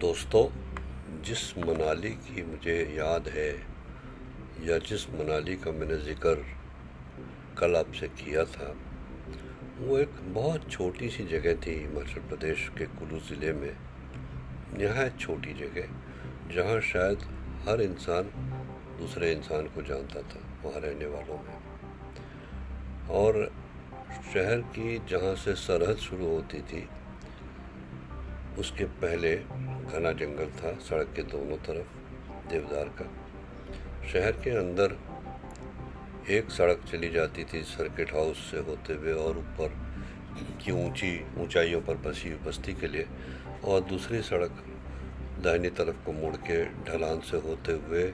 दोस्तों, 0.00 0.44
जिस 1.24 1.40
मनाली 1.58 2.10
की 2.26 2.42
मुझे 2.42 2.74
याद 2.96 3.26
है 3.28 3.50
या 4.64 4.76
जिस 4.80 5.02
मनाली 5.10 5.56
का 5.56 5.70
मैंने 5.70 5.96
ज़िक्र 5.96 6.44
कल 7.58 7.76
आपसे 7.76 8.08
किया 8.20 8.44
था, 8.46 8.68
वो 9.78 9.98
एक 9.98 10.14
बहुत 10.34 10.70
छोटी 10.70 11.08
सी 11.08 11.24
जगह 11.24 11.54
थी 11.66 11.74
हिमाचल 11.78 12.20
प्रदेश 12.28 12.68
के 12.78 12.86
कुल्लू 12.92 13.18
ज़िले 13.28 13.52
में। 13.52 13.76
नहायत 14.74 15.18
छोटी 15.20 15.52
जगह, 15.54 15.92
जहाँ 16.54 16.80
शायद 16.92 17.26
हर 17.68 17.82
इंसान 17.82 18.30
दूसरे 19.00 19.32
इंसान 19.32 19.66
को 19.74 19.82
जानता 19.82 20.22
था, 20.22 20.40
वहाँ 20.64 20.80
रहने 20.80 21.06
वालों 21.08 21.38
में। 21.38 21.58
और 23.18 23.44
शहर 24.32 24.60
की 24.72 24.98
जहाँ 25.10 25.34
से 25.36 25.54
सरहद 25.58 25.96
शुरू 26.08 26.26
होती 26.26 26.60
थी, 26.62 26.86
उसके 28.58 28.84
पहले 29.02 29.34
घना 29.92 30.12
जंगल 30.12 30.50
था, 30.50 30.78
सड़क 30.78 31.12
के 31.16 31.22
दोनों 31.22 31.56
तरफ़, 31.56 31.86
देवदार 32.48 32.88
का। 32.88 33.06
शहर 34.08 34.32
के 34.32 34.50
अंदर 34.50 34.98
एक 36.30 36.50
सड़क 36.50 36.82
चली 36.92 37.10
जाती 37.10 37.44
थी 37.44 37.62
सर्किट 37.62 38.12
हाउस 38.14 38.50
से 38.50 38.58
होते 38.58 38.94
हुए 38.94 39.12
और 39.12 39.38
ऊपर 39.38 39.68
की 40.62 40.72
ऊँची 40.72 41.26
ऊंचाइयों 41.38 41.80
पर 41.80 41.94
बसी 41.94 42.30
बस्ती 42.34 42.74
के 42.74 42.88
लिए, 42.88 43.06
और 43.64 43.80
दूसरी 43.80 44.22
सड़क 44.22 44.64
दाहिनी 45.44 45.70
तरफ़ 45.70 46.04
को 46.06 46.12
मुड़ 46.12 46.36
के 46.36 46.64
ढलान 46.64 47.20
से 47.20 47.36
होते 47.36 47.72
हुए 47.72 48.04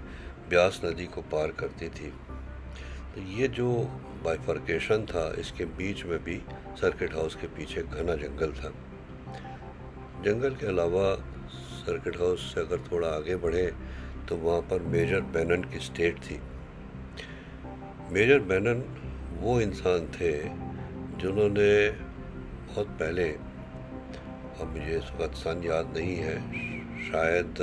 ब्यास 0.49 0.81
नदी 0.85 1.07
को 1.07 1.23
पार 1.23 1.53
करती 1.53 1.89
थी। 1.89 2.11
तो 3.15 3.21
ये 3.21 3.49
जो 3.49 3.73
बाइफर्केशन 4.25 5.07
था, 5.07 5.35
इसके 5.39 5.65
बीच 5.65 6.05
में 6.05 6.25
भी 6.25 6.43
सर्किट 6.81 7.15
हाउस 7.15 7.35
के 7.35 7.47
पीछे 7.47 7.83
घना 7.83 8.15
जंगल 8.15 8.53
था। 8.53 8.73
जंगल 10.23 10.55
के 10.55 10.67
अलावा 10.67 11.15
सर्किट 11.87 12.17
हाउस 12.17 12.53
से 12.55 12.61
अगर 12.61 12.79
थोड़ा 12.87 13.09
आगे 13.09 13.37
बढ़े 13.39 13.67
तो 14.29 14.37
वहाँ 14.37 14.61
पर 14.71 14.83
मेजर 14.93 15.21
बैनन 15.35 15.63
की 15.65 15.81
स्टेट 15.81 16.19
थी। 16.21 16.39
मेजर 18.13 18.41
बैनन 18.49 18.83
वो 19.41 19.61
इंसान 19.61 20.07
थे 20.13 20.33
जिन्होंने 21.21 21.71
बहुत 21.91 22.89
पहले, 23.01 23.29
अब 24.61 24.67
मुझे 24.73 24.97
इस 24.99 25.11
वक्त 25.21 25.37
सन 25.37 25.63
याद 25.65 25.93
नहीं 25.97 26.17
है, 26.17 26.37
शायद 27.03 27.63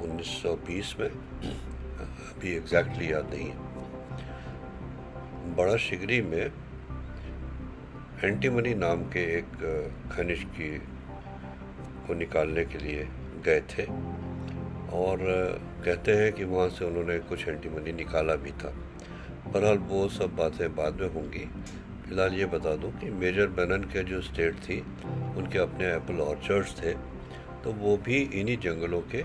1920 0.00 0.94
में, 1.00 1.08
अभी 1.08 2.50
एग्जैक्टली 2.56 3.12
याद 3.12 3.26
नहीं 3.34 3.48
है। 3.48 3.56
बड़ा 5.56 5.76
शिगरी 5.78 6.20
में 6.22 6.46
एंटीमनी 8.24 8.74
नाम 8.76 9.02
के 9.08 9.22
एक 9.38 9.50
खनिज 10.12 10.42
की 10.56 10.70
को 12.08 12.14
निकालने 12.16 12.64
के 12.64 12.78
लिए 12.78 13.06
गए 13.44 13.60
थे 13.70 13.84
और 14.96 15.18
कहते 15.84 16.12
हैं 16.12 16.32
कि 16.32 16.44
वहाँ 16.46 16.68
से 16.68 16.84
उन्होंने 16.84 17.18
कुछ 17.28 17.48
एंटीमनी 17.48 17.92
निकाला 17.94 18.34
भी 18.36 18.50
था। 18.52 18.72
बहरहाल 19.46 19.78
वो 19.90 20.08
सब 20.08 20.34
बातें 20.36 20.74
बाद 20.76 21.00
में 21.00 21.08
होंगी। 21.08 21.44
फ़िलहाल 22.06 22.34
ये 22.34 22.46
बता 22.46 22.74
दूँ 22.76 22.90
कि 23.00 23.10
मेजर 23.12 23.46
बैनन 23.56 23.82
के 23.92 24.02
जो 24.04 24.20
स्टेट 24.22 24.54
थी, 24.58 24.78
उनके 25.36 25.58
अपने 25.58 25.86
एप्पल 25.86 26.20
ऑर्चर्ड्स 26.22 26.74
थे 26.82 26.92
तो 27.64 27.72
वो 27.74 27.96
भी 27.96 28.18
इन्हीं 28.40 28.56
जंगलों 28.58 29.00
के 29.12 29.22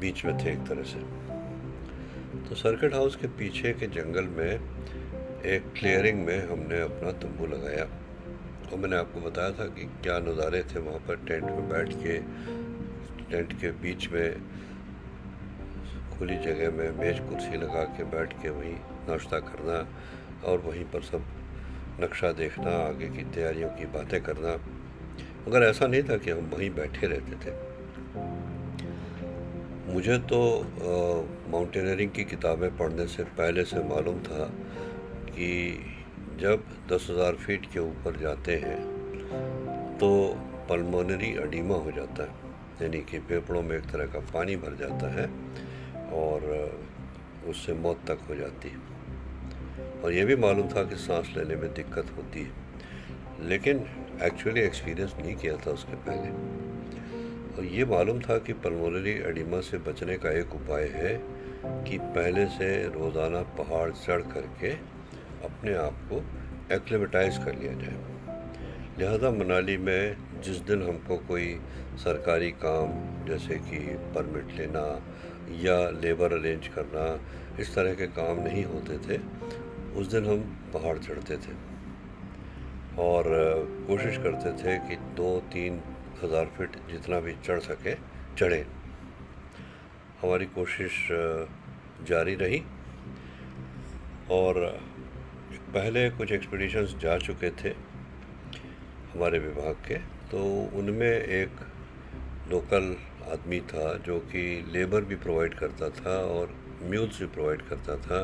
बीच 0.00 0.24
में 0.24 0.36
थे 0.38 0.50
एक 0.52 0.66
तरह 0.68 0.82
से। 0.82 1.00
तो 2.48 2.54
सर्किट 2.54 2.94
हाउस 2.94 3.16
के 3.16 3.28
पीछे 3.38 3.72
के 3.72 3.86
जंगल 3.86 4.28
में 4.28 4.52
एक 5.46 5.72
क्लियरिंग 5.78 6.24
में 6.26 6.38
हमने 6.48 6.80
अपना 6.80 7.12
तंबू 7.20 7.46
लगाया। 7.46 7.86
और 8.70 8.78
मैंने 8.78 8.96
आपको 8.96 9.20
बताया 9.20 9.50
था 9.50 9.64
कि 9.76 9.84
क्या 10.02 10.18
नज़ारे 10.20 10.62
थे 10.70 10.80
वहाँ 10.80 10.98
पर 11.08 11.16
टेंट 11.26 11.44
में 11.44 11.68
बैठ 11.68 11.92
के, 12.02 12.18
टेंट 13.30 13.52
के 13.60 13.70
बीच 13.82 14.08
में, 14.12 14.28
खुली 16.12 16.36
जगह 16.38 16.70
में 16.70 16.90
मेज 16.98 17.18
कुर्सी 17.28 17.56
लगा 17.56 17.82
के 17.96 18.04
बैठ 18.12 18.32
के 18.42 18.48
वहीं 18.50 18.74
नाश्ता 19.08 19.38
करना 19.40 19.78
और 20.50 20.58
वहीं 20.66 20.84
पर 20.84 21.02
सब 21.02 21.24
नक्शा 22.00 22.30
देखना, 22.32 22.70
आगे 22.86 23.08
की 23.08 23.24
तैयारियों 23.34 23.68
की 23.70 23.86
बातें 23.94 24.20
करना। 24.22 24.56
मगर 25.48 25.62
ऐसा 25.62 25.86
नहीं 25.86 26.02
था 26.02 26.16
कि 26.16 26.30
हम 26.30 26.50
वहीं 26.54 26.70
बैठे 26.70 27.06
रहते 27.06 27.36
थे। 27.42 27.52
मुझे 29.92 30.18
तो 30.30 30.40
माउंटेनियरिंग 31.52 32.10
की 32.10 32.24
किताबें 32.24 32.76
पढ़ने 32.76 33.06
से 33.06 33.24
पहले 33.38 33.64
से 33.64 33.82
मालूम 33.88 34.18
था 34.22 34.44
कि 35.30 35.48
जब 36.40 36.62
दस 36.88 37.06
हज़ार 37.10 37.34
फीट 37.36 37.66
के 37.72 37.78
ऊपर 37.80 38.16
जाते 38.16 38.54
हैं 38.58 38.78
तो 39.98 40.08
पल्मोनरी 40.68 41.34
अडीमा 41.38 41.76
हो 41.76 41.90
जाता 41.92 42.22
है, 42.22 42.34
यानी 42.82 43.00
कि 43.00 43.18
फेफड़ों 43.20 43.62
में 43.62 43.76
एक 43.76 43.90
तरह 43.90 44.06
का 44.12 44.20
पानी 44.32 44.54
भर 44.56 44.76
जाता 44.76 45.10
है 45.14 45.26
और 46.14 46.46
उससे 47.48 47.74
मौत 47.76 48.00
तक 48.08 48.18
हो 48.28 48.34
जाती 48.36 48.68
है। 48.68 48.78
और 50.00 50.12
ये 50.12 50.24
भी 50.24 50.36
मालूम 50.36 50.68
था 50.68 50.82
कि 50.84 50.96
सांस 50.98 51.32
लेने 51.36 51.56
में 51.56 51.72
दिक्कत 51.74 52.12
होती 52.16 52.40
है, 52.40 53.48
लेकिन 53.48 53.84
एक्चुअली 54.22 54.60
एक्सपीरियंस 54.60 55.14
नहीं 55.18 55.34
किया 55.36 55.56
था 55.56 55.70
उसके 55.70 55.96
पहले। 56.06 56.30
और 57.56 57.64
ये 57.66 57.84
मालूम 57.86 58.20
था 58.20 58.38
कि 58.38 58.52
पल्मोनरी 58.64 59.18
अडीमा 59.22 59.60
से 59.60 59.78
बचने 59.88 60.16
का 60.18 60.30
एक 60.38 60.54
उपाय 60.54 60.88
है 60.94 61.12
कि 61.84 61.98
पहले 62.16 62.46
से 62.48 62.70
रोज़ाना 62.90 63.42
पहाड़ 63.58 63.90
चढ़ 63.90 64.22
करके 64.32 64.72
अपने 65.44 65.74
आप 65.74 66.08
को 66.12 66.22
एक्लेमेटाइज 66.74 67.38
कर 67.38 67.54
लिया 67.54 67.72
जाए। 67.72 67.98
लिहाजा 68.98 69.30
मनाली 69.30 69.76
में 69.76 70.16
जिस 70.40 70.56
दिन 70.60 70.82
हमको 70.82 71.16
कोई 71.18 71.48
सरकारी 71.96 72.50
काम, 72.64 72.92
जैसे 73.26 73.54
कि 73.54 73.78
परमिट 74.14 74.52
लेना 74.56 74.84
या 75.60 75.78
लेबर 75.90 76.32
अरेंज 76.32 76.68
करना, 76.68 77.06
इस 77.60 77.74
तरह 77.74 77.94
के 77.94 78.06
काम 78.06 78.42
नहीं 78.42 78.64
होते 78.64 78.98
थे, 78.98 79.20
उस 79.96 80.06
दिन 80.06 80.26
हम 80.26 80.40
पहाड़ 80.74 80.98
चढ़ते 80.98 81.36
थे। 81.36 81.54
और 82.98 83.24
कोशिश 83.86 84.16
करते 84.16 84.52
थे 84.52 84.78
कि 84.78 84.96
दो 85.16 85.38
तीन 85.52 85.80
हज़ार 86.22 86.46
फिट 86.56 86.76
जितना 86.90 87.20
भी 87.20 87.34
चढ़ 87.44 87.60
सके, 87.60 87.94
चढ़ें। 88.36 88.64
हमारी 90.22 90.46
कोशिश 90.46 91.08
जारी 92.08 92.34
रही। 92.34 92.62
और 94.30 94.56
पहले 95.70 96.08
कुछ 96.10 96.32
एक्सपीडिशंस 96.32 96.94
जा 97.00 97.16
चुके 97.18 97.50
थे 97.58 97.70
हमारे 99.12 99.38
विभाग 99.38 99.74
के 99.86 99.94
तो 100.30 100.38
उनमें 100.78 101.06
एक 101.06 101.60
लोकल 102.50 102.96
आदमी 103.32 103.60
था 103.70 103.92
जो 104.06 104.18
कि 104.32 104.42
लेबर 104.72 105.04
भी 105.04 105.16
प्रोवाइड 105.16 105.54
करता 105.54 105.88
था 105.90 106.16
और 106.30 106.54
म्यूल्स 106.82 107.20
भी 107.20 107.26
प्रोवाइड 107.26 107.62
करता 107.62 107.96
था। 107.96 108.18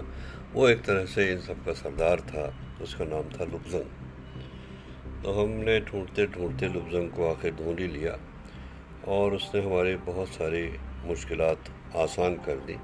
वो 0.55 0.69
एक 0.69 0.83
तरह 0.83 1.05
से 1.05 1.31
इन 1.33 1.41
सब 1.41 1.65
का 1.65 1.73
सरदार 1.75 2.21
था, 2.21 2.45
उसका 2.83 3.05
नाम 3.05 3.31
था 3.31 3.45
लुबजंग। 3.45 5.23
तो 5.23 5.33
हमने 5.33 5.79
ढूंढते 5.83 6.27
ढूंढते 6.27 6.69
लुबजंग 6.69 7.11
को 7.11 7.31
आखिर 7.31 7.55
ढूंढ 7.55 7.81
ही 7.81 7.87
लिया 7.89 8.19
और 9.09 9.35
उसने 9.35 9.62
हमारी 9.62 9.95
बहुत 10.05 10.29
सारी 10.31 10.69
मुश्किल 11.05 11.41
आसान 11.43 12.35
कर 12.47 12.56
दी। 12.67 12.77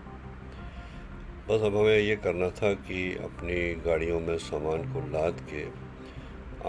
बस 1.42 1.62
अब 1.62 1.76
हमें 1.76 1.98
ये 1.98 2.16
करना 2.16 2.48
था 2.50 2.72
कि 2.72 3.00
अपनी 3.14 3.54
गाड़ियों 3.74 4.18
में 4.20 4.36
सामान 4.38 4.82
को 4.92 5.00
लाद 5.12 5.40
के 5.50 5.62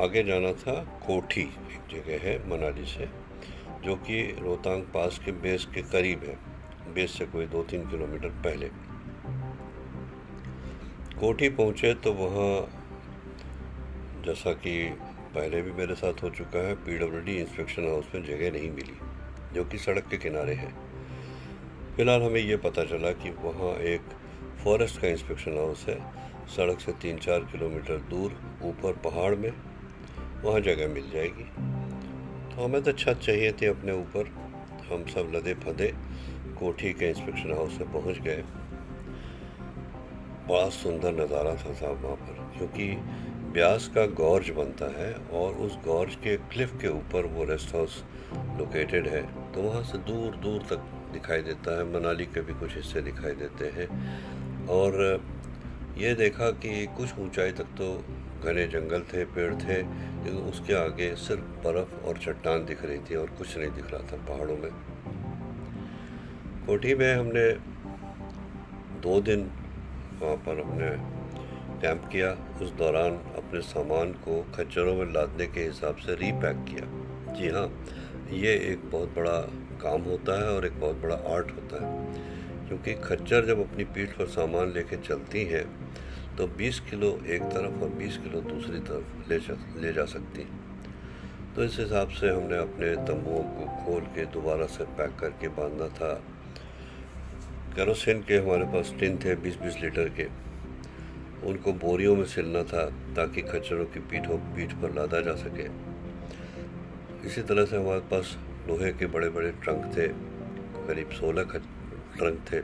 आगे 0.01 0.23
जाना 0.23 0.51
था, 0.53 0.73
कोठी 1.05 1.41
एक 1.41 1.91
जगह 1.91 2.25
है 2.27 2.37
मनाली 2.49 2.85
से, 2.85 3.07
जो 3.85 3.95
कि 3.95 4.21
रोहतांग 4.41 4.83
पास 4.83 5.19
के 5.25 5.31
बेस 5.31 5.65
के 5.65 5.81
करीब 5.81 6.23
है, 6.23 6.37
बेस 6.93 7.17
से 7.17 7.25
कोई 7.25 7.45
दो 7.45 7.61
तीन 7.63 7.85
किलोमीटर 7.89 8.29
पहले। 8.45 8.69
कोठी 11.19 11.49
पहुँचे 11.49 11.93
तो 11.93 12.13
वहाँ 12.13 12.51
जैसा 14.25 14.53
कि 14.53 14.89
पहले 15.35 15.61
भी 15.61 15.71
मेरे 15.71 15.95
साथ 15.95 16.23
हो 16.23 16.29
चुका 16.29 16.67
है 16.67 16.73
पीडब्ल्यूडी 16.75 17.37
इंस्पेक्शन 17.37 17.87
हाउस 17.87 18.11
में 18.15 18.23
जगह 18.23 18.51
नहीं 18.51 18.71
मिली, 18.71 18.97
जो 19.53 19.63
कि 19.65 19.77
सड़क 19.77 20.07
के 20.07 20.17
किनारे 20.17 20.53
है। 20.55 20.73
फ़िलहाल 21.95 22.21
हमें 22.21 22.41
ये 22.41 22.57
पता 22.57 22.85
चला 22.85 23.11
कि 23.13 23.29
वहाँ 23.39 23.73
एक 23.85 24.01
फॉरेस्ट 24.63 25.01
का 25.01 25.07
इंस्पेक्शन 25.07 25.57
हाउस 25.57 25.85
है। 25.89 25.97
सड़क 26.47 26.79
से 26.79 26.91
तीन 27.01 27.17
चार 27.17 27.39
किलोमीटर 27.51 27.97
दूर, 28.09 28.35
ऊपर 28.63 28.93
पहाड़ 29.03 29.35
में, 29.35 29.51
वहाँ 30.43 30.59
जगह 30.61 30.87
मिल 30.87 31.09
जाएगी। 31.11 31.43
तो 32.49 32.63
हमें 32.63 32.81
तो 32.83 32.91
छत 32.93 33.19
चाहिए 33.23 33.51
थी 33.51 33.65
अपने 33.65 33.91
ऊपर। 33.91 34.31
हम 34.91 35.05
सब 35.05 35.31
लदे 35.35 35.53
फदे 35.55 35.91
कोठी 36.59 36.93
के 36.93 37.09
इंस्पेक्शन 37.09 37.51
हाउस 37.51 37.77
से 37.77 37.83
पहुँच 37.93 38.19
गए। 38.19 38.43
बड़ा 40.47 40.69
सुंदर 40.71 41.13
नज़ारा 41.13 41.53
था 41.55 41.73
साहब 41.73 42.01
वहाँ 42.03 42.15
पर, 42.17 42.57
क्योंकि 42.57 42.89
ब्यास 43.53 43.87
का 43.95 44.05
गॉर्ज 44.15 44.49
बनता 44.49 44.85
है 44.93 45.13
और 45.33 45.53
उस 45.65 45.77
गॉर्ज 45.85 46.15
के 46.15 46.35
क्लिफ 46.51 46.71
के 46.81 46.87
ऊपर 46.89 47.25
वो 47.25 47.43
रेस्ट 47.43 47.75
हाउस 47.75 48.03
लोकेटेड 48.59 49.07
है। 49.07 49.21
तो 49.53 49.61
वहाँ 49.61 49.83
से 49.83 49.97
दूर 50.07 50.35
दूर 50.37 50.61
तक 50.69 50.89
दिखाई 51.13 51.41
देता 51.41 51.77
है। 51.77 51.83
मनाली 51.93 52.25
के 52.25 52.41
भी 52.41 52.53
कुछ 52.53 52.75
हिस्से 52.75 53.01
दिखाई 53.01 53.35
देते 53.35 53.65
हैं। 53.71 53.87
और 54.69 55.23
ये 55.97 56.13
देखा 56.15 56.49
कि 56.49 56.85
कुछ 56.85 57.19
ऊंचाई 57.19 57.51
तक 57.51 57.63
तो 57.63 58.05
घने 58.43 58.67
जंगल 58.67 59.01
थे, 59.01 59.25
पेड़ 59.25 59.53
थे, 59.55 59.77
लेकिन 59.77 60.39
उसके 60.39 60.73
आगे 60.73 61.15
सिर्फ़ 61.15 61.41
बर्फ़ 61.41 61.95
और 61.95 62.17
चट्टान 62.17 62.65
दिख 62.65 62.85
रही 62.85 62.97
थी 62.97 63.15
और 63.15 63.27
कुछ 63.27 63.57
नहीं 63.57 63.71
दिख 63.71 63.85
रहा 63.91 63.99
था 63.99 64.17
पहाड़ों 64.17 64.57
में। 64.57 64.71
कोठी 66.65 66.95
में 66.95 67.15
हमने 67.15 67.51
दो 69.01 69.21
दिन 69.21 69.51
वहाँ 70.19 70.35
पर 70.35 70.59
हमने 70.59 70.89
कैंप 71.81 72.09
किया। 72.11 72.31
उस 72.61 72.71
दौरान 72.71 73.11
अपने 73.11 73.61
सामान 73.61 74.11
को 74.11 74.45
खच्चरों 74.55 74.95
में 74.95 75.13
लादने 75.13 75.47
के 75.47 75.59
हिसाब 75.59 75.95
से 75.95 76.15
रीपैक 76.15 76.65
किया। 76.69 77.03
जी 77.33 77.49
हाँ 77.49 77.85
ये 78.29 78.53
एक 78.53 78.91
बहुत 78.91 79.09
बड़ा 79.15 79.39
काम 79.81 80.01
होता 80.01 80.43
है 80.43 80.55
और 80.55 80.65
एक 80.65 80.79
बहुत 80.79 80.95
बड़ा 80.95 81.15
आर्ट 81.15 81.51
होता 81.51 81.83
है। 81.83 82.13
क्योंकि 82.67 82.93
खच्चर 83.03 83.45
जब 83.45 83.59
अपनी 83.59 83.83
पीठ 83.83 84.09
पर 84.09 84.27
सामान 84.27 84.71
लेके 84.71 84.97
चलती 84.97 85.43
हैं 85.45 85.65
तो 86.35 86.47
20 86.57 86.79
किलो 86.79 87.07
एक 87.27 87.41
तरफ़ 87.43 87.83
और 87.83 87.89
20 87.99 88.17
किलो 88.17 88.41
दूसरी 88.41 88.79
तरफ़ 88.79 89.29
ले 89.29 89.39
जा 89.39 89.55
ले 89.81 89.93
जा 89.93 90.05
सकती 90.05 90.47
तो 91.55 91.63
इस 91.63 91.79
हिसाब 91.79 92.09
से 92.09 92.29
हमने 92.29 92.57
अपने 92.57 92.95
तंबुओं 93.05 93.43
को 93.43 93.65
खोल 93.83 94.01
के 94.01 94.25
दोबारा 94.25 94.65
से 94.65 94.83
पैक 94.83 95.11
करके 95.19 95.47
बांधना 95.47 95.87
था। 95.87 96.13
कैरोसिन 97.75 98.21
के 98.21 98.37
हमारे 98.37 98.65
पास 98.65 98.93
टिन 98.99 99.17
थे 99.17 99.35
20-20 99.35 99.81
लीटर 99.81 100.09
के। 100.09 100.27
उनको 101.47 101.73
बोरियों 101.73 102.15
में 102.15 102.25
सिलना 102.25 102.63
था 102.63 102.85
ताकि 103.15 103.41
खच्चरों 103.41 103.85
की 103.85 103.99
पीठों 103.99 104.37
पीठ 104.55 104.73
पर 104.73 104.93
लादा 104.93 105.21
जा 105.21 105.35
सके। 105.35 105.67
इसी 107.27 107.41
तरह 107.41 107.65
से 107.65 107.77
हमारे 107.77 107.99
पास 108.11 108.37
लोहे 108.67 108.91
के 108.93 109.05
बड़े 109.07 109.29
बड़े 109.29 109.51
ट्रंक 109.51 109.85
थे, 109.97 110.07
करीब 110.87 111.09
सोलह 111.09 111.43
ट्रंक 112.17 112.39
थे, 112.51 112.61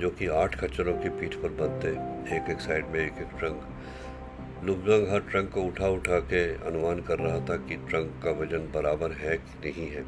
जो 0.00 0.10
कि 0.10 0.26
आठ 0.26 0.54
खच्चरों 0.60 0.94
की 0.94 1.08
पीठ 1.08 1.34
पर 1.34 1.48
बनते। 1.60 1.88
एक 2.36 2.50
एक 2.50 2.60
साइड 2.60 2.86
में 2.86 3.00
एक 3.00 3.18
एक 3.18 3.38
ट्रंक। 3.38 4.64
लुबजंग 4.64 5.08
हर 5.08 5.20
ट्रंक 5.20 5.50
को 5.50 5.62
उठा 5.62 5.88
उठा 5.88 6.18
के 6.18 6.42
अनुमान 6.66 7.00
कर 7.00 7.18
रहा 7.18 7.38
था 7.40 7.56
कि 7.56 7.76
ट्रंक 7.88 8.12
का 8.24 8.30
वज़न 8.30 8.70
बराबर 8.74 9.12
है 9.12 9.36
कि 9.36 9.70
नहीं 9.70 9.88
है। 9.90 10.04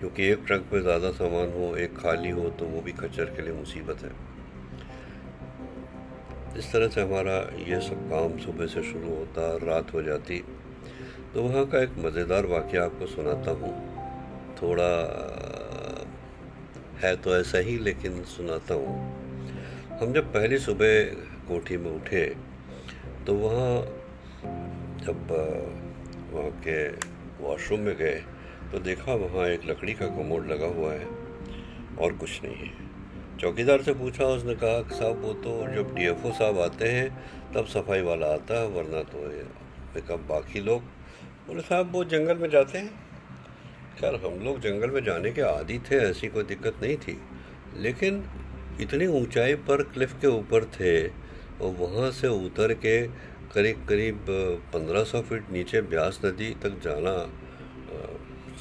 क्योंकि 0.00 0.26
एक 0.26 0.44
ट्रंक 0.46 0.70
में 0.72 0.80
ज़्यादा 0.82 1.10
सामान 1.10 1.52
हो, 1.52 1.74
एक 1.76 1.96
खाली 1.98 2.30
हो 2.30 2.48
तो 2.50 2.66
वो 2.66 2.80
भी 2.80 2.92
खच्चर 2.92 3.24
के 3.24 3.42
लिए 3.42 3.52
मुसीबत 3.52 4.02
है। 4.02 4.10
इस 6.58 6.72
तरह 6.72 6.88
से 6.88 7.00
हमारा 7.00 7.36
ये 7.66 7.80
सब 7.80 8.08
काम 8.10 8.38
सुबह 8.38 8.66
से 8.66 8.82
शुरू 8.82 9.08
होता, 9.08 9.56
रात 9.66 9.94
हो 9.94 10.02
जाती। 10.02 10.38
तो 11.34 11.42
वहाँ 11.42 11.64
का 11.66 11.82
एक 11.82 11.98
मज़ेदार 11.98 12.46
वाक़ 12.46 12.76
आपको 12.76 13.06
सुनाता 13.06 13.50
हूँ। 13.50 13.72
थोड़ा 14.62 14.88
है 16.98 17.14
तो 17.16 17.36
ऐसा 17.36 17.58
ही, 17.58 17.78
लेकिन 17.78 18.22
सुनाता 18.26 18.74
हूँ। 18.74 18.94
हम 20.00 20.12
जब 20.12 20.32
पहली 20.32 20.58
सुबह 20.58 21.04
कोठी 21.48 21.76
में 21.76 21.90
उठे 21.90 22.24
तो 23.26 23.34
वहाँ 23.34 23.76
जब 25.04 25.30
वहाँ 26.32 26.50
के 26.60 26.86
वॉशरूम 27.40 27.80
में 27.80 27.96
गए 27.96 28.20
तो 28.72 28.78
देखा 28.80 29.14
वहाँ 29.16 29.46
एक 29.46 29.64
लकड़ी 29.66 29.92
का 29.92 30.06
कमोड 30.08 30.50
लगा 30.50 30.66
हुआ 30.68 30.92
है 30.92 31.06
और 31.96 32.12
कुछ 32.12 32.42
नहीं 32.44 32.56
है। 32.56 32.86
चौकीदार 33.38 33.82
से 33.82 33.92
पूछा, 33.94 34.24
उसने 34.26 34.54
कहा 34.54 34.80
कि 34.82 34.94
साहब, 34.94 35.20
वो 35.22 35.32
तो 35.34 35.50
जब 35.74 35.94
डीएफओ 35.94 36.30
साहब 36.32 36.58
आते 36.58 36.88
हैं, 36.88 37.08
तब 37.54 37.66
सफ़ाई 37.66 38.02
वाला 38.02 38.26
आता 38.26 38.60
है, 38.60 38.68
वरना 38.68 39.02
तो 39.02 39.18
ये 39.32 40.16
बाकी 40.28 40.60
लोग? 40.60 40.82
बोले, 41.46 41.60
साहब, 41.60 41.92
वो 41.92 42.04
जंगल 42.04 42.36
में 42.36 42.48
जाते 42.50 42.78
हैं। 42.78 43.07
खैर 44.00 44.14
हम 44.16 44.34
लोग 44.44 44.58
जंगल 44.60 44.90
में 44.90 45.02
जाने 45.04 45.30
के 45.32 45.42
आदि 45.42 45.78
थे, 45.80 45.96
ऐसी 46.00 46.28
कोई 46.28 46.44
दिक्कत 46.44 46.76
नहीं 46.82 46.96
थी। 46.98 47.16
लेकिन 47.76 48.22
इतनी 48.80 49.06
ऊंचाई 49.14 49.54
पर 49.68 49.82
क्लिफ 49.84 50.12
के 50.20 50.26
ऊपर 50.28 50.64
थे 50.74 50.92
और 51.06 51.74
वहाँ 51.78 52.10
से 52.10 52.28
उतर 52.28 52.72
के 52.76 53.00
करीब 53.54 53.84
करीब 53.88 54.26
पंद्रह 54.72 55.04
सौ 55.04 55.20
फीट 55.22 55.50
नीचे 55.52 55.80
ब्यास 55.84 56.20
नदी 56.24 56.50
तक 56.62 56.80
जाना 56.84 57.14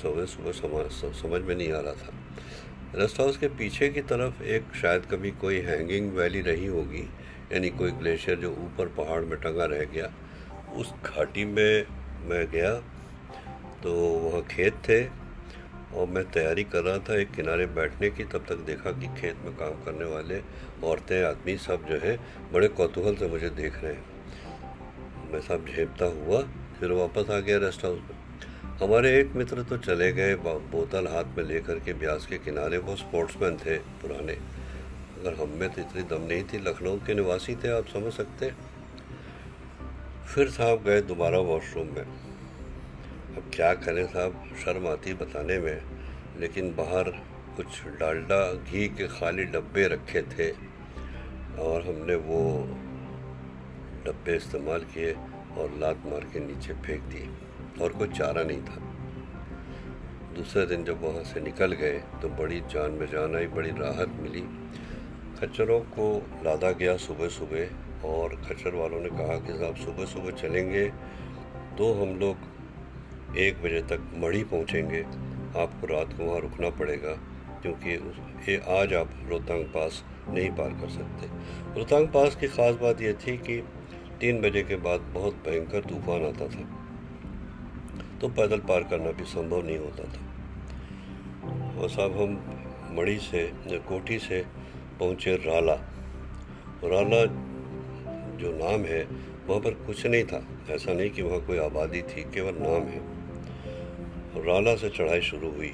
सुबह 0.02 0.26
सुबह 0.26 0.88
समझ 1.14 1.42
में 1.42 1.56
नहीं 1.56 1.72
आ 1.72 1.80
रहा 1.80 1.94
था। 1.94 2.12
रेस्ट 2.96 3.20
हाउस 3.20 3.38
के 3.38 3.48
पीछे 3.58 3.90
की 3.90 4.02
तरफ़ 4.10 4.42
एक 4.46 4.74
शायद 4.82 5.06
कभी 5.12 5.32
कोई 5.42 5.60
हैंगिंग 5.62 6.12
वैली 6.14 6.42
रही 6.42 6.66
होगी, 6.68 7.08
यानी 7.54 7.70
कोई 7.72 7.92
ग्लेशियर 7.94 8.38
जो 8.40 8.52
ऊपर 8.64 8.88
पहाड़ 8.98 9.22
में 9.22 9.40
टंगा 9.40 9.66
रह 9.68 9.84
गया। 9.86 10.12
उस 10.76 10.94
घाटी 11.06 11.46
में 11.46 11.86
मैं 12.26 12.46
गया 12.52 12.74
तो 13.84 13.94
वहाँ 13.94 14.42
खेत 14.48 14.74
थे 14.90 15.00
और 15.96 16.08
मैं 16.08 16.24
तैयारी 16.32 16.64
कर 16.64 16.84
रहा 16.84 16.98
था 16.98 17.16
एक 17.16 17.32
किनारे 17.32 17.66
बैठने 17.66 18.10
की, 18.10 18.24
तब 18.24 18.46
तक 18.50 18.56
देखा 18.56 18.92
कि 18.92 19.08
खेत 19.22 19.36
में 19.46 19.56
काम 19.56 19.84
करने 19.86 20.06
वाले 20.06 20.42
औरतें, 20.84 21.24
आदमी 21.24 21.58
सब 21.58 21.86
जो 21.88 21.98
है, 21.98 22.18
बड़े 22.54 22.68
कौतूहल 22.68 23.16
से 23.16 23.28
मुझे 23.28 23.50
देख 23.50 23.84
रहे 23.84 23.94
हैं। 23.94 25.32
मैं 25.32 25.42
सब 25.42 25.66
झेपता 25.66 26.06
हुआ, 26.06 26.42
फिर 26.80 26.92
वापस 26.92 27.30
आ 27.30 27.40
गया 27.40 27.58
रेस्ट 27.58 27.86
हाउस 27.86 28.00
में। 28.00 28.16
हमारे 28.78 29.20
एक 29.20 29.32
मित्र 29.36 29.64
तो 29.64 29.78
चले 29.78 30.12
गए 30.14 30.36
बोतल 30.36 31.08
हाथ 31.08 31.38
में 31.38 31.44
लेकर 31.44 31.80
के 31.80 31.94
ब्यास 31.94 32.26
के 32.26 32.38
किनारे, 32.38 32.78
वो 32.78 32.96
स्पोर्ट्समैन 32.96 33.58
थे 33.58 33.78
पुराने। 33.78 34.34
अगर 35.20 35.34
हम 35.34 35.50
में 35.50 35.70
तो 35.70 35.82
इतनी 35.82 36.02
दम 36.02 36.22
नहीं 36.24 36.44
थी, 36.44 36.58
लखनऊ 36.58 36.98
के 36.98 37.14
निवासी 37.14 37.56
थे, 37.56 37.78
आप 37.78 37.88
समझ 37.88 38.14
सकते 38.14 38.52
फिर 40.28 40.50
साहब 40.50 40.84
गए 40.84 41.02
दोबारा 41.02 41.40
वॉशरूम 41.40 41.88
में। 41.88 42.27
अब 43.38 43.52
क्या 43.54 43.74
करें 43.74 44.06
साहब? 44.08 44.52
शर्म 44.66 44.88
आती 44.88 45.14
बताने 45.14 45.58
में। 45.60 45.82
लेकिन 46.40 46.76
बाहर 46.76 47.10
कुछ 47.56 47.84
डालडा 48.00 48.54
घी 48.54 48.88
के 48.88 49.08
खाली 49.08 49.44
डब्बे 49.46 49.88
रखे 49.88 50.22
थे 50.22 50.50
और 51.62 51.82
हमने 51.82 52.16
वो 52.16 52.40
डब्बे 54.06 54.36
इस्तेमाल 54.36 54.80
किए 54.80 55.14
और 55.58 55.78
लात 55.80 56.04
मार 56.06 56.20
के 56.20 56.40
नीचे 56.40 56.74
फेंक 56.74 57.04
दिए 57.04 57.28
और 57.82 57.94
कोई 57.94 58.08
चारा 58.08 58.44
नहीं 58.44 58.62
था। 58.62 58.82
दूसरे 60.36 60.66
दिन 60.66 60.84
जब 60.84 61.04
वहाँ 61.04 61.24
से 61.24 61.42
निकल 61.42 61.72
गए 61.74 62.04
तो 62.22 62.30
बड़ी 62.30 62.60
जान 62.60 62.92
में 62.92 63.08
जान 63.08 63.36
आई, 63.36 63.48
बड़ी 63.48 63.70
राहत 63.70 64.10
मिली। 64.20 64.46
खच्चरों 65.40 65.80
को 65.80 66.28
लादा 66.44 66.72
गया 66.72 66.98
सुबह 66.98 67.28
सुबह 67.30 68.08
और 68.08 68.36
खच्चर 68.36 68.76
वालों 68.76 69.02
ने 69.02 69.10
कहा 69.10 69.40
कि 69.40 69.60
साहब 69.60 69.76
सुबह 69.76 70.06
सुबह 70.06 70.32
चलेंगे 70.32 70.86
तो 71.78 71.94
हम 71.94 72.20
लोग 72.20 72.57
एक 73.38 73.62
बजे 73.64 73.82
तक 73.90 74.12
मढ़ी 74.16 74.44
पहुँचेंगे। 74.44 75.02
आपको 75.58 75.88
रात 75.88 76.14
को 76.14 76.24
वहाँ 76.24 76.40
रुकना 76.42 76.70
पड़ेगा, 76.72 77.14
क्योंकि 77.62 77.92
ये 78.48 78.58
आज 78.72 78.94
आप 78.94 79.10
रोहतांग 79.30 79.64
पास 79.66 80.04
नहीं 80.30 80.50
पार 80.52 80.70
कर 80.72 80.90
सकते। 80.90 81.28
रोहतांग 81.76 82.08
पास 82.08 82.36
की 82.36 82.48
ख़ास 82.48 82.76
बात 82.76 83.02
यह 83.02 83.14
थी 83.18 83.38
कि 83.40 83.62
तीन 84.20 84.42
बजे 84.42 84.62
के 84.64 84.76
बाद 84.78 85.02
बहुत 85.14 85.36
भयंकर 85.48 85.82
तूफ़ान 85.82 86.26
आता 86.26 86.48
था 86.48 86.64
तो 88.22 88.28
पैदल 88.30 88.60
पार 88.60 88.84
करना 88.84 89.12
भी 89.12 89.26
संभव 89.26 89.66
नहीं 89.66 89.78
होता 89.78 90.04
था। 90.04 91.82
और 91.82 91.90
साहब 91.90 92.18
हम 92.22 92.32
मढ़ी 92.98 93.18
से 93.20 93.44
कोठी 93.88 94.18
से 94.20 94.44
पहुँचे 95.00 95.36
राला। 95.36 95.74
राला 96.84 97.24
जो 98.38 98.52
नाम 98.54 98.86
है, 98.86 99.04
वहाँ 99.48 99.60
पर 99.62 99.74
कुछ 99.86 100.06
नहीं 100.06 100.24
था। 100.24 100.42
ऐसा 100.70 100.94
नहीं 100.94 101.10
कि 101.10 101.22
वहाँ 101.22 101.40
कोई 101.46 101.58
आबादी 101.58 102.02
थी, 102.02 102.24
केवल 102.24 102.56
नाम 102.60 102.88
है। 102.88 103.02
राला 104.38 104.76
से 104.76 104.90
चढ़ाई 104.90 105.22
शुरू 105.22 105.50
हुई। 105.52 105.72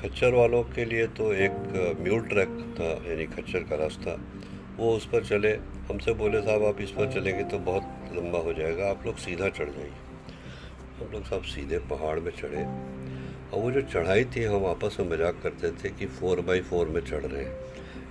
खच्चर 0.00 0.34
वालों 0.34 0.62
के 0.64 0.84
लिए 0.84 1.06
तो 1.08 1.32
एक 1.34 1.96
म्यूल 2.00 2.20
ट्रैक 2.22 2.48
था, 2.76 2.90
यानी 3.08 3.26
खच्चर 3.26 3.60
का 3.60 3.76
रास्ता। 3.76 4.18
वो 4.76 4.92
उस 4.96 5.06
पर 5.06 5.24
चले। 5.24 5.50
हमसे 5.88 6.12
बोले, 6.14 6.40
साहब, 6.40 6.64
आप 6.64 6.80
इस 6.80 6.90
पर 6.90 7.12
चलेंगे 7.12 7.44
तो 7.44 7.58
बहुत 7.60 8.12
लंबा 8.16 8.38
हो 8.38 8.52
जाएगा। 8.52 8.90
आप 8.90 9.06
लोग 9.06 9.16
सीधा 9.18 9.48
चढ़ 9.48 9.68
जाइए। 9.68 9.92
हम 10.98 11.12
लोग 11.12 11.24
सब 11.24 11.42
सीधे 11.44 11.78
पहाड़ 11.90 12.18
में 12.20 12.30
चढ़े। 12.32 12.64
और 13.48 13.62
वो 13.62 13.70
जो 13.70 13.82
चढ़ाई 13.82 14.24
थी, 14.26 14.44
हम 14.44 14.66
आपस 14.66 14.96
में 15.00 15.08
मज़ाक 15.10 15.40
करते 15.42 15.70
थे 15.72 15.88
कि 15.90 16.06
फोर 16.06 16.40
बाई 16.40 16.60
फोर 16.60 16.88
में 16.88 17.00
चढ़ 17.00 17.24
रहे 17.24 17.44
हैं। 17.44 17.56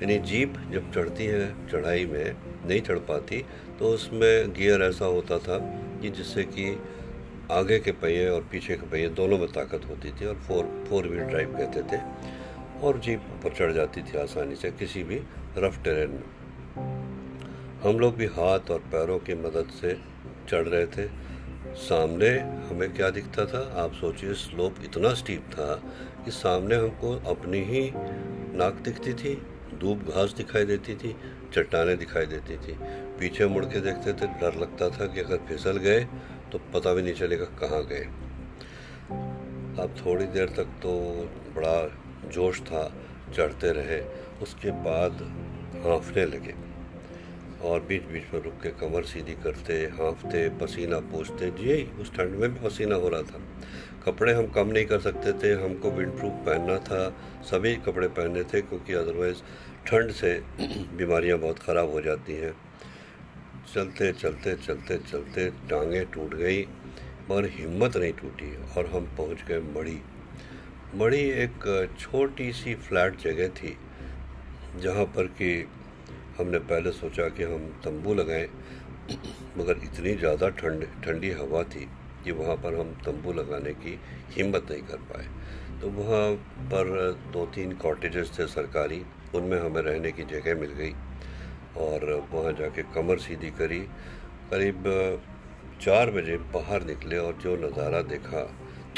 यानी 0.01 0.17
जीप 0.21 0.53
जब 0.71 0.91
चढ़ती 0.93 1.25
है, 1.25 1.49
चढ़ाई 1.69 2.05
में 2.05 2.35
नहीं 2.67 2.81
चढ़ 2.81 2.97
पाती 3.05 3.43
तो 3.79 3.89
उसमें 3.89 4.53
गियर 4.53 4.81
ऐसा 4.83 5.05
होता 5.07 5.37
था 5.39 5.57
कि 6.01 6.09
जिससे 6.09 6.43
कि 6.43 6.65
आगे 7.51 7.79
के 7.79 7.91
पहिए 7.91 8.29
और 8.29 8.41
पीछे 8.51 8.75
के 8.75 8.85
पहिए 8.87 9.09
दोनों 9.09 9.37
में 9.37 9.47
ताकत 9.47 9.81
होती 9.89 10.11
थी 10.11 10.25
और 10.25 10.35
फोर 10.35 10.85
फोर 10.89 11.07
व्हील 11.07 11.23
ड्राइव 11.23 11.57
कहते 11.57 11.81
थे। 11.81 12.01
और 12.81 12.99
जीप 12.99 13.19
ऊपर 13.19 13.53
चढ़ 13.53 13.71
जाती 13.71 14.01
थी 14.01 14.17
आसानी 14.17 14.55
से 14.55 14.71
किसी 14.71 15.03
भी 15.03 15.21
रफ 15.57 15.83
टेरेन 15.83 16.09
में। 16.09 16.23
हम 17.83 17.99
लोग 17.99 18.15
भी 18.15 18.25
हाथ 18.25 18.71
और 18.71 18.79
पैरों 18.79 19.19
की 19.19 19.35
मदद 19.35 19.67
से 19.81 19.93
चढ़ 20.49 20.67
रहे 20.67 20.87
थे। 20.87 21.09
सामने 21.75 22.29
हमें 22.39 22.93
क्या 22.93 23.09
दिखता 23.09 23.45
था? 23.45 23.83
आप 23.83 23.93
सोचिए 23.93 24.33
स्लोप 24.33 24.75
इतना 24.83 25.13
स्टीप 25.13 25.45
था 25.51 25.75
कि 26.25 26.31
सामने 26.31 26.75
हमको 26.75 27.13
अपनी 27.29 27.59
ही 27.59 27.91
नाक 28.57 28.73
दिखती 28.73 29.13
थी, 29.13 29.41
धूप 29.77 29.97
घास 29.97 30.33
दिखाई 30.37 30.65
देती 30.65 30.95
थी 30.95 31.15
चट्टानें 31.53 31.97
दिखाई 31.97 32.25
देती 32.25 32.57
थी। 32.57 32.77
पीछे 33.19 33.45
मुड़ 33.45 33.65
के 33.65 33.79
देखते 33.79 34.13
थे, 34.13 34.27
डर 34.27 34.55
लगता 34.55 34.89
था 34.89 35.07
कि 35.07 35.19
अगर 35.19 35.37
फिसल 35.37 35.77
गए 35.77 35.99
तो 36.51 36.57
पता 36.73 36.93
भी 36.93 37.01
नहीं 37.01 37.13
चलेगा 37.13 37.45
कहाँ 37.45 37.83
गए। 37.85 38.05
अब 39.83 39.95
थोड़ी 40.05 40.25
देर 40.25 40.49
तक 40.49 40.65
तो 40.83 40.91
बड़ा 41.55 41.75
जोश 42.29 42.61
था, 42.61 42.93
चढ़ते 43.35 43.71
रहे। 43.71 44.01
उसके 44.43 44.71
बाद 44.83 45.21
हाँफने 45.85 46.25
लगे। 46.25 46.66
और 47.63 47.79
बीच 47.79 48.03
बीच 48.03 48.33
में 48.33 48.41
रुक 48.41 48.53
के 48.63 48.69
कमर 48.79 49.03
सीधी 49.05 49.33
करते, 49.43 49.73
हाँफते, 49.93 50.47
पसीना 50.59 50.99
पूछते। 51.11 51.49
जी 51.53 51.83
उस 52.01 52.13
ठंड 52.15 52.35
में 52.39 52.53
भी 52.53 52.59
पसीना 52.59 52.95
हो 52.95 53.09
रहा 53.09 53.21
था। 53.21 53.41
कपड़े 54.05 54.33
हम 54.33 54.47
कम 54.47 54.67
नहीं 54.67 54.85
कर 54.85 54.99
सकते 54.99 55.31
थे, 55.33 55.53
हमको 55.63 55.91
विंड 55.91 56.11
प्रूफ 56.17 56.33
पहनना 56.45 56.77
था। 56.79 57.09
सभी 57.43 57.75
कपड़े 57.85 58.07
पहनने 58.09 58.43
थे 58.43 58.61
क्योंकि 58.61 58.93
अदरवाइज़ 58.93 59.41
ठंड 59.87 60.11
से 60.11 60.33
बीमारियाँ 60.97 61.37
बहुत 61.39 61.59
ख़राब 61.59 61.91
हो 61.91 62.01
जाती 62.01 62.33
हैं। 62.33 62.53
चलते 63.73 64.11
चलते 64.13 64.55
चलते 64.57 64.97
चलते 65.01 65.49
टांगें 65.69 66.05
टूट 66.05 66.35
गई 66.35 66.61
मगर 67.29 67.45
हिम्मत 67.51 67.97
नहीं 67.97 68.13
टूटी 68.13 68.51
और 68.77 68.85
हम 68.85 69.05
पहुँच 69.17 69.43
गए 69.47 69.59
मड़ी 69.75 69.99
मड़ी 70.95 71.19
एक 71.43 71.65
छोटी 71.99 72.51
सी 72.53 72.75
फ्लैट 72.77 73.19
जगह 73.21 73.47
थी, 73.55 73.75
जहाँ 74.81 75.05
पर 75.15 75.27
कि 75.39 75.49
हमने 76.37 76.59
पहले 76.61 76.91
सोचा 76.93 77.27
कि 77.29 77.43
हम 77.43 77.67
तंबू 77.83 78.13
लगाएँ, 78.13 78.47
मगर 79.57 79.79
इतनी 79.83 80.13
ज़्यादा 80.15 80.49
ठंड, 80.51 80.85
ठंडी 81.03 81.31
हवा 81.33 81.63
थी 81.65 81.87
कि 82.23 82.31
वहाँ 82.33 82.55
पर 82.57 82.75
हम 82.75 82.91
तंबू 83.05 83.33
लगाने 83.33 83.73
की 83.75 83.99
हिम्मत 84.31 84.71
नहीं 84.71 84.81
कर 84.83 84.97
पाए। 85.09 85.27
तो 85.81 85.89
वहाँ 85.93 86.25
पर 86.71 86.89
दो 87.33 87.45
तीन 87.55 87.71
कॉटेजेस 87.77 88.31
थे 88.39 88.47
सरकारी, 88.47 89.01
उनमें 89.35 89.59
हमें 89.59 89.81
रहने 89.81 90.11
की 90.11 90.23
जगह 90.25 90.59
मिल 90.59 90.71
गई 90.73 90.93
और 91.77 92.11
वहाँ 92.33 92.51
जाके 92.53 92.83
कमर 92.93 93.17
सीधी 93.19 93.49
करी। 93.59 93.79
करीब 94.51 94.83
चार 95.81 96.11
बजे 96.11 96.37
बाहर 96.53 96.83
निकले 96.85 97.17
और 97.17 97.33
जो 97.41 97.55
नज़ारा 97.57 98.01
देखा 98.09 98.39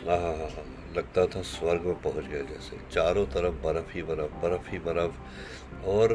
आहा 0.09 0.49
लगता 0.95 1.25
था 1.25 1.41
स्वर्ग 1.45 1.85
में 1.85 2.01
पहुँच 2.01 2.25
गया 2.25 2.41
जैसे। 2.43 2.77
चारों 2.91 3.25
तरफ़ 3.27 3.55
बर्फ़ 3.63 3.91
ही 3.93 4.03
बर्फ़ 4.03 4.35
बर्फ़ 4.43 4.69
ही 4.71 4.79
बर्फ़ 4.79 5.85
और 5.87 6.13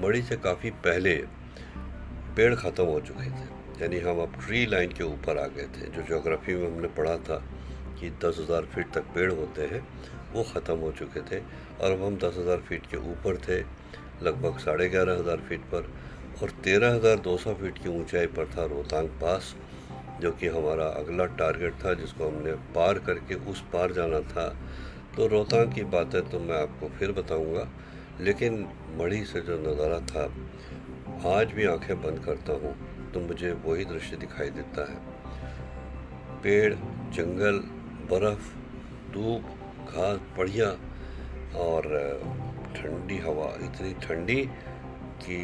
मड़ी 0.00 0.22
से 0.22 0.36
काफ़ी 0.36 0.70
पहले 0.84 1.14
पेड़ 2.36 2.54
ख़त्म 2.54 2.84
हो 2.84 3.00
चुके 3.00 3.30
थे। 3.30 3.82
यानी 3.82 3.98
हम 3.98 4.20
अब 4.20 4.32
ट्री 4.36 4.64
लाइन 4.66 4.92
के 4.92 5.04
ऊपर 5.04 5.38
आ 5.38 5.46
गए 5.48 5.66
थे। 5.74 5.90
जो 5.90 6.02
जोग्राफी 6.04 6.54
में 6.54 6.66
हमने 6.66 6.88
पढ़ा 6.96 7.16
था 7.18 7.36
कि 8.00 8.10
दस 8.24 8.38
हज़ार 8.40 8.64
फीट 8.64 8.92
तक 8.92 9.04
पेड़ 9.14 9.30
होते 9.32 9.62
हैं, 9.64 9.80
वो 10.34 10.42
ख़त्म 10.44 10.76
हो 10.78 10.90
चुके 10.92 11.20
थे। 11.22 11.40
और 11.80 11.90
अब 11.90 12.02
हम 12.02 12.16
दस 12.18 12.36
हज़ार 12.38 12.60
फीट 12.60 12.86
के 12.86 12.96
ऊपर 13.10 13.36
थे, 13.38 13.60
लगभग 14.22 14.58
साढ़े 14.58 14.88
ग्यारह 14.88 15.18
हज़ार 15.20 15.40
फीट 15.48 15.60
पर। 15.72 15.88
और 16.42 16.50
तेरह 16.64 16.94
हज़ार 16.94 17.18
दो 17.20 17.36
सौ 17.38 17.54
फीट 17.54 17.78
की 17.78 17.88
ऊंचाई 17.90 18.26
पर 18.28 18.46
था 18.48 18.64
रोहतांग 18.66 19.08
पास, 19.20 19.54
जो 20.20 20.30
कि 20.32 20.48
हमारा 20.48 20.86
अगला 20.96 21.24
टारगेट 21.36 21.74
था, 21.74 21.94
जिसको 21.94 22.28
हमने 22.28 22.52
पार 22.74 22.98
करके 22.98 23.34
उस 23.50 23.62
पार 23.72 23.92
जाना 23.92 24.20
था। 24.28 24.48
तो 25.16 25.26
रोहतांग 25.26 25.72
की 25.72 25.84
बातें 25.90 26.20
तो 26.30 26.38
मैं 26.40 26.60
आपको 26.62 26.88
फिर 26.98 27.12
बताऊँगा। 27.12 27.68
लेकिन 28.20 28.66
मढ़ी 28.96 29.24
से 29.24 29.40
जो 29.40 29.58
नज़ारा 29.60 29.98
था, 30.00 30.24
आज 31.30 31.52
भी 31.52 31.64
आँखें 31.66 32.02
बंद 32.02 32.18
करता 32.24 32.52
हूँ 32.52 32.74
तो 33.12 33.20
मुझे 33.20 33.52
वही 33.64 33.84
दृश्य 33.84 34.16
दिखाई 34.16 34.50
देता 34.50 34.90
है। 34.90 34.96
पेड़, 36.42 36.74
जंगल, 37.14 37.58
बर्फ़, 38.10 38.52
धूप, 39.12 39.42
घास, 39.88 40.20
बढ़िया 40.38 40.68
और 41.58 41.82
ठंडी 42.76 43.18
हवा, 43.18 43.46
इतनी 43.62 43.92
ठंडी 43.94 44.40
कि 45.20 45.38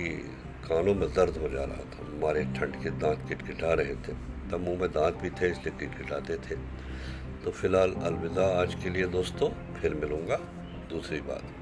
कानों 0.69 0.95
में 0.95 1.09
दर्द 1.09 1.37
हो 1.37 1.49
जा 1.49 1.65
रहा 1.65 1.85
था। 1.85 2.07
हमारे 2.07 2.45
ठंड 2.45 2.83
के 2.83 2.91
दांत 2.91 3.25
किटकिटा 3.29 3.73
रहे 3.75 3.95
थे। 3.95 4.13
तब 4.51 4.61
मुँह 4.61 4.81
में 4.81 4.91
दांत 4.91 5.15
भी 5.15 5.31
थे, 5.31 5.51
इसलिए 5.51 5.79
किटकिटाते 5.79 6.37
थे। 6.37 6.57
तो 7.45 7.51
फ़िलहाल 7.51 7.93
अलविदा 7.93 8.47
आज 8.61 8.75
के 8.75 8.91
लिए 8.91 9.07
दोस्तों, 9.07 9.51
फिर 9.75 9.95
मिलूँगा। 9.95 10.37
दूसरी 10.91 11.21
बात। 11.21 11.60